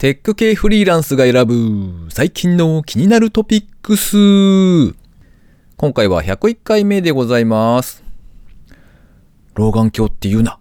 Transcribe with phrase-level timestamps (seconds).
[0.00, 4.16] テック系フリーランスが選ぶ最近の気になるトピックス。
[5.76, 8.02] 今回は101回目でございます。
[9.52, 10.58] 老眼鏡って言うな。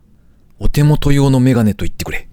[0.60, 2.28] お手元用のメガネと言ってくれ。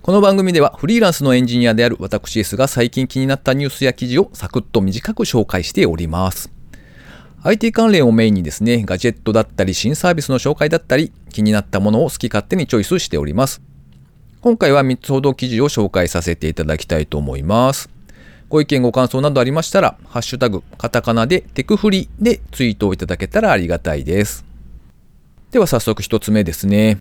[0.00, 6.50] この番組ではフリーランスのエンジニアである私 S が最近気になったニュースや記事をサクッと短く紹介しております。
[7.42, 13.60] IT 関連をメインにですね、ガジェットだったり新サービスの紹介だったり、気になったものを好き勝手にチョイスしております。
[14.44, 17.88] 今回は3つほど記事を紹介させていただきたいと思います。
[18.50, 24.44] ご意見ご感想などありましたら、ハッシュタグ、カタカナでテクフリでツイートをいただけたらありがたいです。
[25.50, 26.98] では早速1つ目ですね。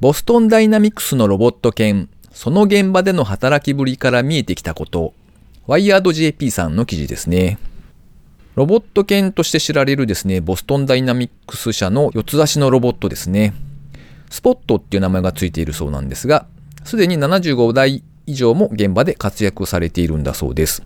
[0.00, 5.12] ボストンダイナミクスのロボット犬、その現場での働きぶりから見えてきたこと、
[5.66, 7.58] ワイヤード JP さんの記事ですね。
[8.54, 13.52] ロボット犬として知られるですね、ボストンダイナミックス社の四つ足のロボットですね。
[14.32, 16.46] スポットっていう名前がついているそうなんですが、
[16.84, 20.82] すでに75台以上も現場で活躍されているんだそうです。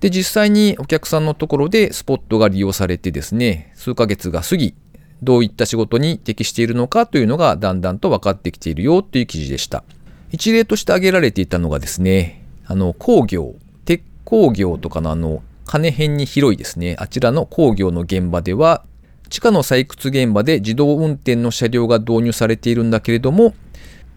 [0.00, 4.74] で、実際にお客さんのところでスポットが利用されてですね、数ヶ月が過ぎ、
[5.22, 9.82] どういった仕事に適しているのかというのがだんだんと分かってきているよという記事でした。
[10.30, 13.54] 一例として挙げられていたのがですね、あの工業、
[13.86, 18.84] 鉄工業とかのあの金辺に広いですね、あちらの工業の現場では、
[19.28, 23.54] 地下の採掘現場で自動運転の車両が導入されているんだけれども、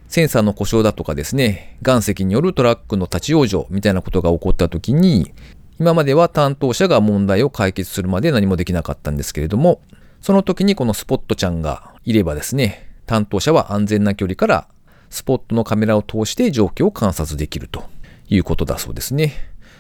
[0.07, 5.31] センサーの故障だとかですね、岩石によるトラックの立ち往生みたいなことが起こった時に、
[5.79, 9.81] 今までは担当者が問題を解決するまで何もできなかったんですけれども、
[10.21, 14.67] その時にこのスポットちゃんがいればですね、担当者は安全な距離から
[15.09, 17.83] スポットのカメラを通して状況を観察できると
[18.27, 19.33] いうことだそうですね。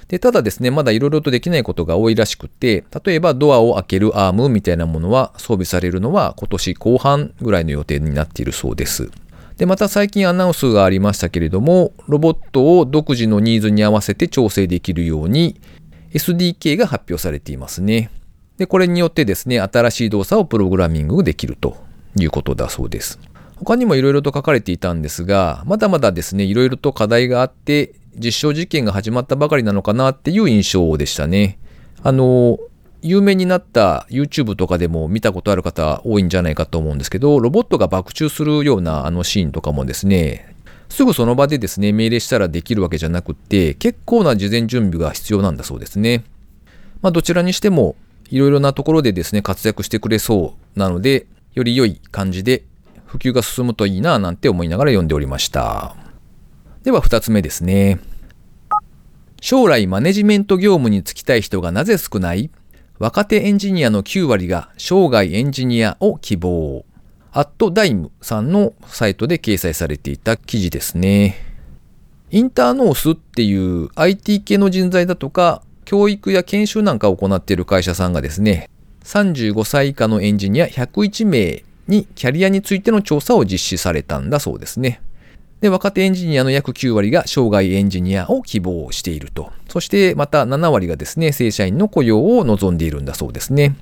[0.09, 9.11] で、ただですね、まだいろいろとできないことが多いらしくて、例えばドアを開けるアームみたいなものは装備されるのは今年後半ぐらいの予定になっているそうです。
[9.57, 15.61] で、また最近アナウンスがありましたけれども、ロボットを独自のニーズに合わせて調整できるように
[16.13, 18.09] SDK が発表されていますね。
[18.57, 21.77] で、これによってですね、新しい動作をプログラミングできると
[22.15, 23.19] いうことだそうです。
[23.57, 31.59] 他にもいろいろと書かれていたんですが、まだまだですね、いろいろと課題があって、実証実験が始まったばかりなのかなっていう印象でしたね。
[32.03, 32.59] あの、
[33.01, 40.55] 有名になった YouTube とかでも見たことある方多いんじゃないかと思うんですけど、ロボットが爆中するようなあのシーンとかもですね、
[40.89, 46.23] すぐその場でですね、命令したらできるわけじゃなくって、結構な事前準備が必要なんだそうですね。
[47.01, 47.95] まあどちらにしても、
[48.29, 51.25] いろいろなところでですね、活躍してくれそうなので、
[51.55, 52.63] より良い感じで
[53.05, 55.95] 普及が進むといいななんて思いながら読んでおりました。
[56.83, 57.99] では2つ目ですね。
[59.41, 62.49] 将来マネジメント業務に就きたい人がなぜ少ない？
[62.99, 66.85] 若手エンジニアの9割が生涯エンジニアを希望。
[67.31, 71.35] アットダイムさんのサイトで掲載されていた記事ですね。
[72.31, 78.69] インターノースっていう IT 系の人材だとか教育や研修なんかを行っている会社さんがですね、
[79.03, 85.01] 35歳以下のエンジニア101名にキャリアについての調査を実施されたんだそうですね。
[85.61, 89.51] で、若手エンジニアの約9割が生涯エンジニアを希望していると。
[89.67, 93.75] そしてまた7割がですね、正社員の雇用を望んでいるんだそうですね。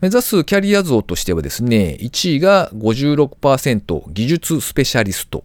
[0.00, 5.44] 目指すキャリア像としてはですね、1位が56%技術スペシャリスト、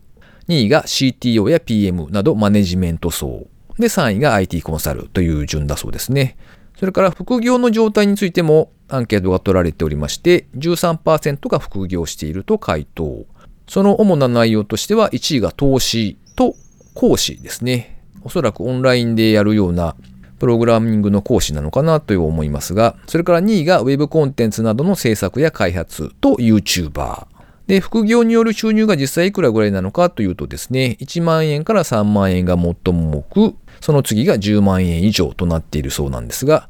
[0.49, 3.47] 2位が CTO や PM などマネジメント層、
[3.79, 6.37] で3位が IT コンサルという順だそうですね。
[6.77, 13.25] それから副業の状態についてもアンケートが取られておりまして、13%が副業していると回答。
[13.67, 16.55] その主な内容としては1位が投資と
[16.93, 18.01] 講師ですね。
[18.23, 19.95] おそらくオンラインでやるような
[20.39, 27.27] プログラミングの講師なのかなと思いますが、それから2位が Web コンテンツなどの制作や開発と YouTuber。
[27.67, 36.69] で、副業による収入が実際いくらぐらいなのかというとですね、1万円から3万円が最も多く、その次が10万円以上となっているそうなんですが、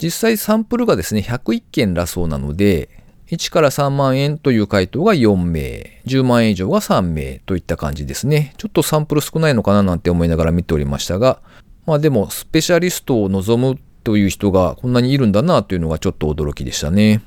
[0.00, 2.88] 実際サンプルがですね、101件だそうなので、
[3.30, 8.54] 1から3万円という回答が4名、10万円以上が3名といった感じですね。
[8.56, 11.40] ちょっとサンプル少ないのかななんて思いながら見ておりましたが、
[11.84, 17.22] まあでもスペシャリストを望むという人がこんなにいるんだなというのがちょっと驚きでしたね。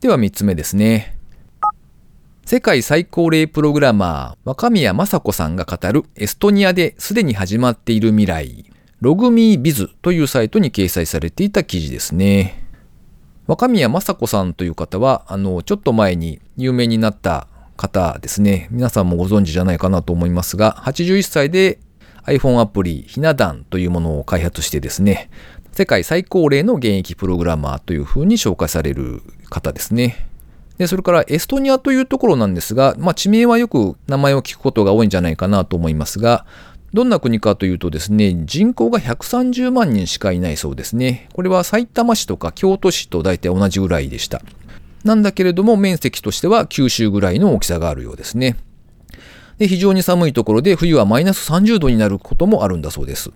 [0.00, 1.16] では3つ目ですね。
[2.44, 8.64] 世界最高齢プログラマー、若宮正子さんが語るエストニアですでに始まっている未来、
[9.00, 12.71] ログミービズというサイトに掲載されていた記事ですね。
[13.46, 18.68] 若宮正子さんという方は、あの、ちょっと前に有名になった方ですね。
[18.70, 21.80] 皆さんもご存知じゃないかなと思いますが、81歳で
[22.26, 25.28] iPhone アプリひな壇というものを開発してですね、
[25.72, 30.28] 世界最高齢の現役プログラマーというふうに紹介される方ですね。
[30.78, 36.46] で、それからエストニアというところなんですが、まあ地名はよく名前を聞くことが多いんじゃないかなと思いますが、
[36.94, 41.28] どんな国かというとですね、人口が130万人しかいないそうですね。
[41.32, 44.42] これは埼玉市とか京都市と大体同じぐらいでした。
[45.02, 48.56] なんだけれども面積としては九州ぐらいの大きさがあるようですね。
[49.58, 53.30] で、非常に寒いところで冬はマイナス30度になることもあるんだそうです。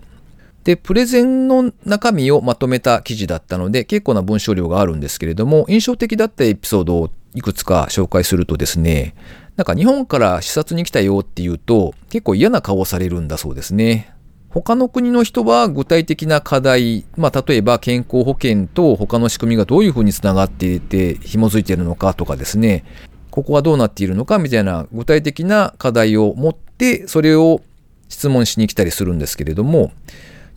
[0.64, 9.14] で、プレゼンの中身をまとめた記事だったので結構な文章量があるんですけれども、印象的だったエピソードをいくつか紹介するとですね、
[9.56, 14.12] なんか日本から視察に来たよっていうと結構嫌な顔をされるんだそうですね。
[14.50, 22.84] 他の国の人は具体的な課題、まあ、例えば健康保険と他の仕組みがどういうふうにつながっていて紐づいているのかとかですね、
[23.30, 27.60] ここはどうなっているのかみたいな具体的な課題を持ってそれを
[28.08, 29.92] 質問しに来たりするんですけれども、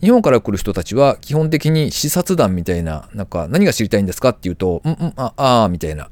[0.00, 6.08] 日本から来る人たちは基本的に視察団みたいな、なんか何が知りたいんですかっていうと、うんうん、あ、あみたいな、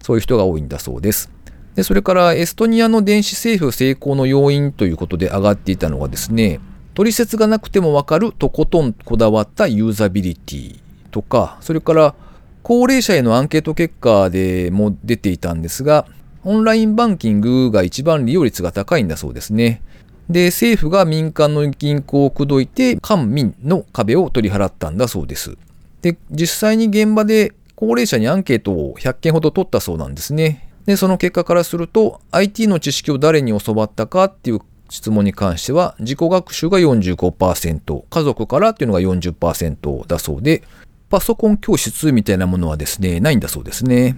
[0.00, 1.30] そういう人が多いんだそうです。
[1.78, 6.58] で、それからエストニアの電子政府成功の要因ということで上がっていたのがですね、
[6.94, 10.80] 取説がなくてもわかるとことんこだわったユーザビリティ
[11.12, 12.16] とか、それから
[12.64, 16.06] 高齢者へのアンケート結果でも出ていたんですが、
[16.42, 19.80] オンラインバンキングが一番利用率が高いんだそうですね。
[20.28, 25.56] で、政府が民間の銀行を口説いて、官民の壁を取り払ったんだそうです。
[26.02, 30.67] で、実際に現場で高齢者にアンケートを100件ほど取ったそうなんですね。
[30.88, 40.62] で、その結果からすると、IT の知識を誰に教わったかっていう質問に関しては、自己学習が45%、家族からっていうのが40%だそうで、
[41.10, 44.16] パソコン教室みたいなものはですね、ないんだそうですね。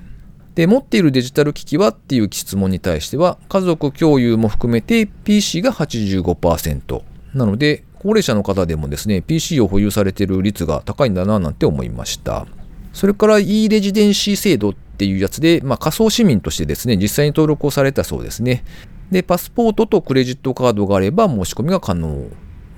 [0.54, 7.02] で、持っているデジタル機器はっていう質問に対しては、家族共有も含めて PC が85%。
[7.34, 12.46] なので、高齢者の方でもですね、PC を保有されている率が高いんだななんて思いました。
[12.92, 18.64] それから e レジデンシー制度っていうやつで、まあ、仮想市民としてですね、実際に登録をされたそうですね。
[19.10, 22.26] で、パスポートとクレジットカードがあれば申し込みが可能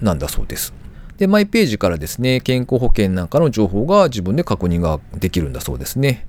[0.01, 0.73] なんだそうです。
[1.19, 6.29] で、マイページからですね、健康保険なんかの情報が自分で確認ができるんだそうですね。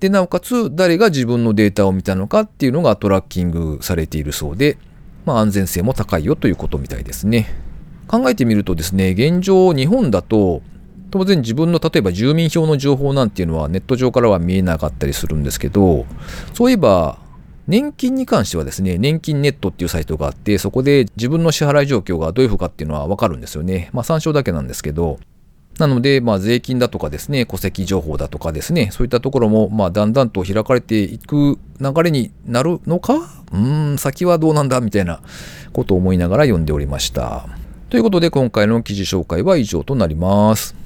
[0.00, 4.78] で、なおかつ誰が自分のデータを見たのかっていうのがトラッキングされているそうで、
[5.26, 7.54] まあ、安全性も高いよということみたいですね。
[8.08, 10.62] 考えてみるとですね、現状日本だと
[11.14, 16.06] 当然自分の例えば住民票の情報なんていうのはネット上からは見えなかったりするんですけど、
[16.54, 17.20] そういえば
[17.68, 23.90] 年金に関してはですね、年金ネットっていうサイトがあって、そこで自分の支払い状況がどういうふうかっていうのはわかるんですよね。
[23.92, 25.20] まあ参照だけなんですけど、
[25.78, 35.20] なので、まあ、税金だとかですね、戸籍情報だとかですね、そういったところも、まあ、だんだんと開かれていく流れになるのかうーん、先はどうなんだみたいな
[35.72, 37.48] ことを思いながら読んでおりました。
[37.88, 40.83] ということで、今回の記事紹介は以上となります。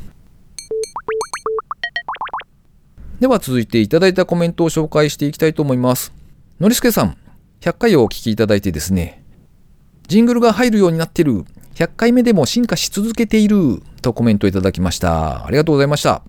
[3.21, 6.13] では続いていただいたコメントを紹介していきたいと思います。
[6.61, 7.17] のりすけさん、
[7.61, 9.25] 100回をお聞きいただいてですね、
[10.07, 11.45] ジングルが入るようになってる、
[11.75, 15.45] 100回目でも進化し続けている、とコメントいただきました。
[15.45, 16.23] ありがとうございました。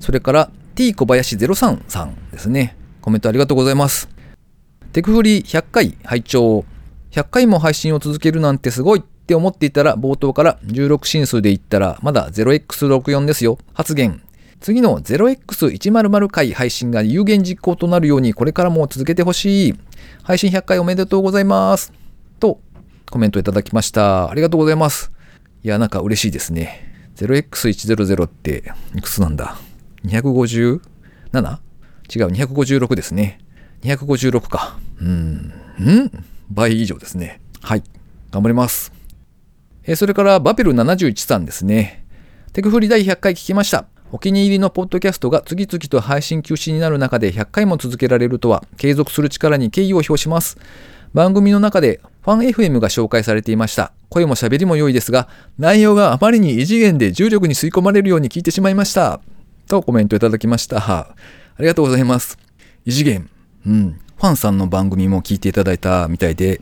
[0.00, 2.76] それから T 小林03さんですね。
[3.00, 4.08] コメントありがとうございます。
[4.92, 6.64] テクフリ100回拝聴
[7.12, 13.58] 100回も配信を続けるなんてすごいって思っていたら冒頭から16進数で言ったらまだ 0x64 ですよ。
[13.74, 14.20] 発言。
[14.62, 19.74] 次の 0x100 回配信が有言実行となるようにこれからも続けてほしい。
[20.22, 21.92] 配信100回おめでとうございます。
[22.38, 22.60] と
[23.10, 24.30] コメントいただきました。
[24.30, 25.10] ありがとうございます。
[25.64, 27.10] いや、なんか嬉しいですね。
[27.16, 29.56] 0x100 っていくつなんだ
[30.04, 30.78] ?257?
[31.34, 33.40] 違う、256ですね。
[33.82, 34.78] 256か。
[35.00, 35.52] うん。
[35.80, 36.10] ん
[36.50, 37.40] 倍以上ですね。
[37.62, 37.82] はい。
[38.30, 38.92] 頑張ります。
[39.84, 42.04] えそれから、バペル71さんですね。
[42.52, 43.86] テクフリ第100回聞きました。
[44.14, 50.58] お気に入りのポッドキャストが次々と配信休止になる中で100回も続けられるとは、継続する力に敬意を表します。
[51.14, 53.90] 番組の中でファン FM が紹介されていました。
[54.10, 55.28] 声も喋りも良いですが、
[55.58, 59.22] 内容があまりに異次元で重力に吸い込まれるように聞いてしまいました。
[59.66, 60.76] とコメントいただきました。
[60.86, 61.14] あ
[61.58, 62.36] りがとうございます。
[62.84, 63.30] 異次元。
[63.66, 63.98] うん。
[64.18, 66.60] ファンさんの番組も聞いていただいたみたいで、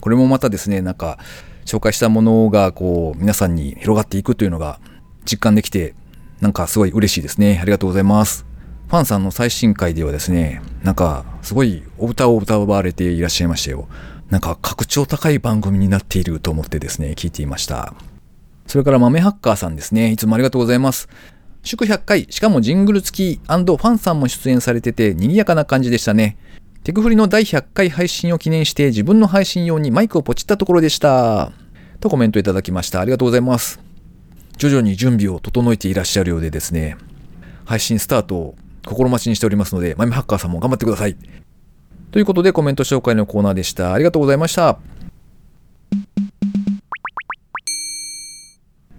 [0.00, 1.18] これもまたですね、なんか、
[1.64, 4.78] 紹介したものがこう、皆さんに広がっていくというのが
[5.24, 5.94] 実感できて、
[6.42, 7.60] なんかすごい嬉しいですね。
[7.62, 8.44] ありがとうございます。
[8.88, 13.86] ファンさんの最新回ではですね、なんかすごいお歌を歌われていらっしゃいましたよ。
[14.28, 17.94] なんか格調高い番組になっていると思ってですね、聞いていました。
[18.66, 20.10] それから豆ハッカーさんですね。
[20.10, 21.08] いつもありがとうございます。
[21.62, 26.36] 祝100回、しかもジングル付きファンさんも出演されてて賑やかな感じでしたね。
[26.82, 31.52] テクフリの第100回配信を記念して自分の配信用にマイクをポチったところでした。
[32.00, 33.00] とコメントいただきました。
[33.00, 33.91] ありがとうございます。
[34.62, 36.96] 徐々に準備を整えていらっしゃるようでですね、
[37.64, 38.54] 配信スタート
[38.86, 41.16] 心待ちにしておりますので、豆ハッカーさんも頑張ってください。
[42.12, 43.92] ということでコメント紹介のコーナーでした。
[43.92, 44.78] ありがとうございました。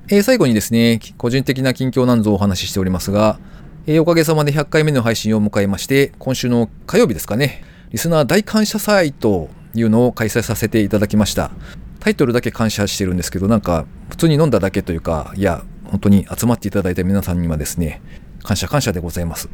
[0.10, 3.40] えー、最後にですね、個人的な近況なんぞお話ししておりますが、
[3.88, 11.52] えー、おかげさまで100回目の配信を迎えまして、今週の火曜日ですかね、リスナー大感謝祭というのを開催させていただきました。
[12.04, 18.02] タイトルだけ感謝してるんですけど、なんか普通に飲んだだけというか、いや、本当に集まっていただいた皆さんにはですね、
[18.44, 19.48] 感謝感謝でございます。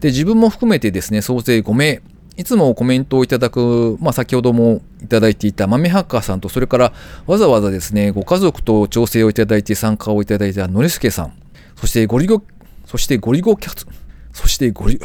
[0.00, 2.02] で、自分も含めてですね、総勢5名、
[2.36, 6.92] いつもコメントをいただく、まあ、先ほどもいただいていた豆ハッカーさんと、それから
[7.26, 11.32] わざわざですね、ご家族と調整をいただいて参加をいただいたノリスケさん、
[11.74, 12.42] そしてゴリゴ、
[12.84, 13.92] そして ゴリゴキャスト、
[14.34, 15.00] そしてゴリ、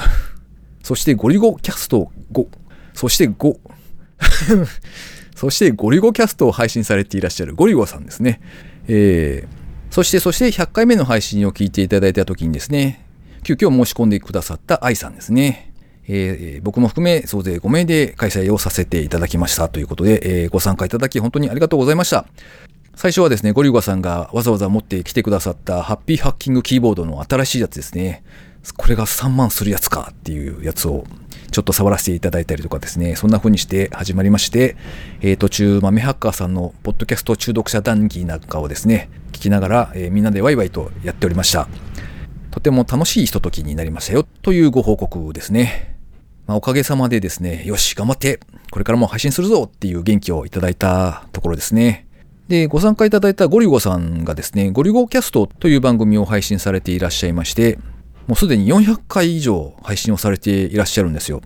[0.84, 2.46] そしてゴリゴキャスト5、
[2.94, 3.58] そして5、
[5.38, 8.42] そしてゴリゴキャストを配信されていらっしゃるゴリゴさんですね。
[8.88, 13.06] えー、そして、そして100回目の配信を聞いていただいた時にですね、
[13.44, 15.72] 急遽申し込んでくださった愛さんですね。
[16.08, 22.26] えー、僕も含め総勢5名で開催をさせていただきましたということで、えー、ご参加いただき本当にありがとうございました。
[22.96, 28.24] 最初はですね、ゴリゴさんがわざわざ持ってきてくださったハッピーハッキングキーボードの新しいやつですね。
[28.76, 31.06] これが3万するやつかっていうやつを
[31.52, 34.76] ちょっと触らせていただいたりとかですね、そんな風にして始まりまして、
[35.22, 41.68] えー、途中、豆ハッカーさんのポッドキャスト中毒者談義なんかをですね、聞きながら、えー、みんなでワイワイとやっておりました。
[42.52, 45.96] とても楽しいひとときになりましたよというご報告ですね。
[46.48, 48.40] まあ、おかげさまでですね、よし、頑張って、
[48.72, 52.08] これからも配信するぞっていう元気をいただいたところですね。
[52.48, 57.78] で、ご参加いただいたゴリゴさんがですね、ゴリゴキャストという番組を配信されていらっしゃいまして、
[58.28, 61.42] もうすでに400回以上配信をされていらっしゃるんですよ。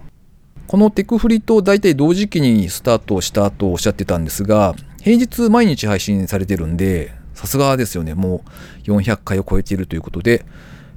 [0.65, 8.15] このテクフリと大体同時期にスタートしたとおっしゃってたんですが、平日毎日配信されてるんで、さすがですよね。
[8.15, 8.43] も
[8.87, 10.43] う400回を超えているということで、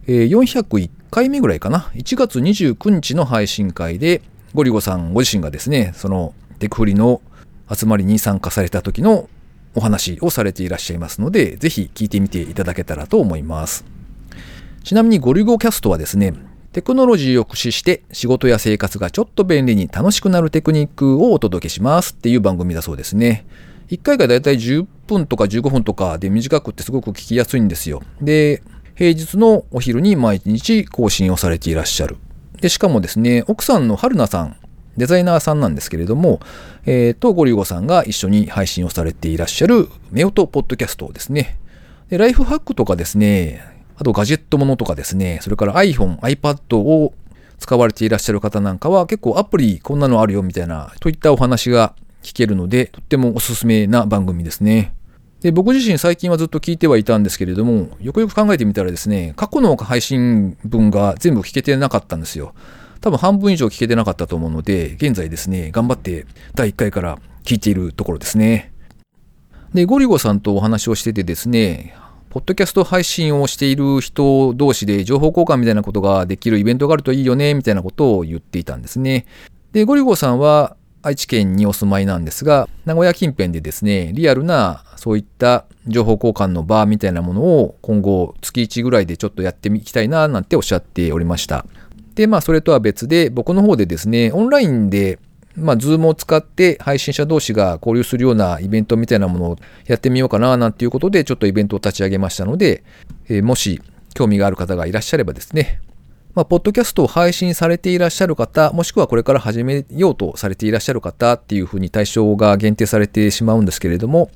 [0.06, 1.90] えー、401回目ぐらいかな。
[1.94, 4.22] 1月29日の配信会で、
[4.54, 7.20] ゴリゴさんご自身がですね、そのテクフリの
[7.70, 9.28] 集まりに参加された時の
[9.74, 13.93] お話をされていらっしゃいますので、ぜひ聞いてみていただけたらと思います。
[14.84, 16.34] ちなみにゴリゴキャストはですね、
[16.72, 23.46] テクノロジーを駆使して仕事や生活がちょっと便利に楽しくなるテクニックをお届けしますっていう番組だそうですね。
[23.88, 28.02] 1回がだいたい10分とか15分とかで短くってすごく聞きやすいんですよ。
[28.20, 28.62] で、
[28.94, 32.18] 平日のお昼に毎日更新をされていらっしゃる。
[32.60, 34.56] で、しかもですね、奥さんの春菜さん、
[34.98, 36.40] デザイナーさんなんですけれども、
[36.84, 41.58] え、ー、と、ゴリゴさんが一緒に配信をされていらっしゃる、メオトポッドキャストですね。
[42.10, 47.14] で、ライフハックとかですね、あとガジェットものとかですね、それから iPhone、iPad を
[47.58, 54.94] 使われていらっしゃる方なんかは結構アプリこんなのあるよみたいな、といったお話が聞けるので、とってもおすすめな番組ですね。
[55.40, 62.54] で、僕自身最近はずっと聞いてはいたんですけれども、よくよく考えてみたらですね、過去の配信分が全部聞けてなかったんですよ。
[63.02, 66.24] 多分半分以上聞けてなかったと思うので、現在ですね、頑張って
[66.54, 68.72] 第1回から聞いているところですね。
[69.74, 71.94] で、ゴリゴさんとお話をしててですね、
[72.34, 79.26] ポッドキャスト配信をしている人同士で情報交換みたいなことができるイベントがあるといいよね、みたいなことを言っていたんですね。
[79.70, 91.64] で、ゴリゴさんは愛知県にお住まいなんですが、名古屋近辺でですね、リアルなそういった情報交換の場みたいなものを今後月1ぐらいでちょっとやってみきたいななんておっしゃっておりました。
[92.16, 95.20] で、まあそれとは別で僕の方でですね、オンラインで
[95.56, 99.56] まあ、ズームを使って配信者同士が交流するようなイベントみたいなものを
[99.86, 102.82] やってみようかななんていうことでちょっとイベントを立ち上げましたので、
[103.28, 103.80] えー、もし
[104.14, 105.80] 興味がある方がいらっしゃればですね、
[106.34, 114.30] まあ、ポッドキャストを配信されていらっしゃる方、もしくはこれから始めようとされていらっしゃる方っていうふうに対象が限定されてしまうんですけれども、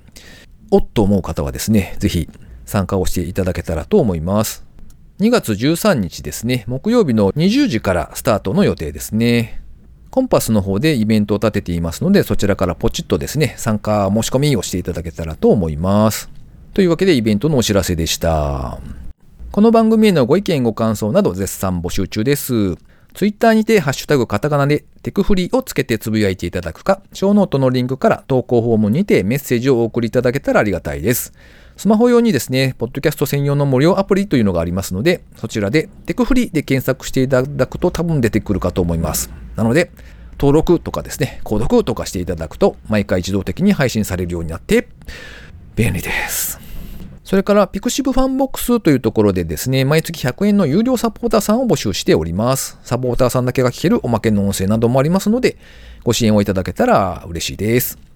[0.71, 2.29] おっと思う方はですね、ぜひ
[2.67, 4.65] 参加をしていただけたらと思います。
[5.19, 9.61] 2月13日ですね、木曜日の20時からスタートの予定ですね。
[10.11, 16.31] connpassの方でイベントを立てていますので、そちらからポチッとですね、参加申し込みをしていただけたらと思います。
[16.73, 18.81] というわけでイベントのお知らせでした。
[19.51, 22.77] この番組へのご意見ご感想など絶賛募集中です。
[23.15, 31.33] ツイッターにてハッシュタグカタカナでテクフリーをつけてつぶやいていただくか、ショーノートのリンクから投稿フォームにてメッセージをお送りいただけたらありがたいです。
[31.79, 39.31] スマホ用にですね、ポッドキャスト専用の無料アプリというのがありますので、そちらでテクフリーで検索していただくと多分出てくるかと思います。
[39.55, 39.93] なので、
[40.41, 44.89] 登録とかですね、購読とかしていただくと、毎回自動的に配信されるようになって、
[45.77, 46.59] 便利です。
[47.23, 52.77] それから、ピクシブファンボックスというところでですね、毎月100円の有料サポーターさんを募集しております。
[52.83, 55.57] サポーターさんだけが聞けるおまけの音声などもありますので、
[56.03, 58.08] ご支援をいただけたら嬉しいです。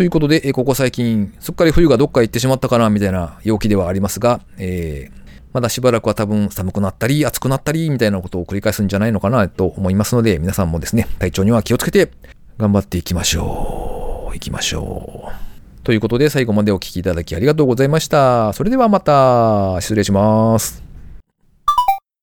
[0.00, 5.20] ということで、ここ最近、すっかり冬がどっか行ってしまったかな、みたいな陽気ではありますが、えー、
[5.52, 12.10] まだしばらくは多分寒くなったり暑くなったりみたいなことを繰り返すんじゃないのかなと思いますので、皆さんもですね、体調には気をつけて
[12.56, 14.32] 頑張っていきましょう。
[14.32, 15.84] 行きましょう。
[15.84, 18.54] ということで最後までお聴きいただきありがとうございました。
[18.54, 20.89] それではまた失礼します。